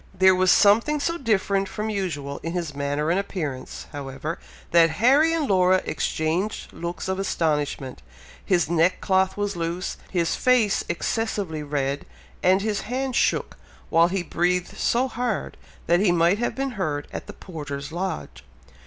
There 0.17 0.33
was 0.33 0.49
something 0.49 0.99
so 0.99 1.19
different 1.19 1.69
from 1.69 1.91
usual 1.91 2.39
in 2.41 2.53
his 2.53 2.73
manner 2.73 3.11
and 3.11 3.19
appearance, 3.19 3.85
however, 3.91 4.39
that 4.71 4.89
Harry 4.89 5.31
and 5.31 5.47
Laura 5.47 5.83
exchanged 5.85 6.73
looks 6.73 7.07
of 7.07 7.19
astonishment; 7.19 8.01
his 8.43 8.67
neckcloth 8.67 9.37
was 9.37 9.55
loose 9.55 9.97
his 10.09 10.35
face 10.35 10.83
excessively 10.89 11.61
red 11.61 12.07
and 12.41 12.63
his 12.63 12.81
hand 12.81 13.15
shook, 13.15 13.57
while 13.91 14.07
he 14.07 14.23
breathed 14.23 14.75
so 14.75 15.07
hard, 15.07 15.55
that 15.85 15.99
he 15.99 16.11
might 16.11 16.39
have 16.39 16.55
been 16.55 16.71
heard 16.71 17.07
at 17.13 17.27
the 17.27 17.33
porter's 17.33 17.91
lodge. 17.91 18.43